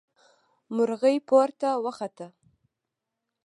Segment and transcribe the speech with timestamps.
[0.75, 2.27] مرغۍ پورته وخته.